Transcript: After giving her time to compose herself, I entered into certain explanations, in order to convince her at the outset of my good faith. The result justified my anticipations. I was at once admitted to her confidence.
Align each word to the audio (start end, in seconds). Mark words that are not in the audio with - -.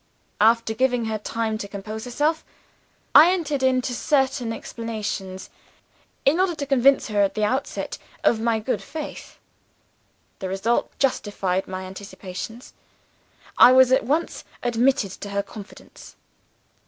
After 0.39 0.73
giving 0.73 1.05
her 1.05 1.19
time 1.19 1.59
to 1.59 1.67
compose 1.67 2.05
herself, 2.05 2.43
I 3.13 3.31
entered 3.31 3.61
into 3.61 3.93
certain 3.93 4.51
explanations, 4.51 5.51
in 6.25 6.39
order 6.39 6.55
to 6.55 6.65
convince 6.65 7.09
her 7.09 7.21
at 7.21 7.35
the 7.35 7.43
outset 7.43 7.99
of 8.23 8.39
my 8.41 8.57
good 8.57 8.81
faith. 8.81 9.37
The 10.39 10.49
result 10.49 10.89
justified 10.97 11.67
my 11.67 11.83
anticipations. 11.83 12.73
I 13.59 13.73
was 13.73 13.91
at 13.91 14.03
once 14.03 14.43
admitted 14.63 15.11
to 15.21 15.29
her 15.29 15.43
confidence. 15.43 16.15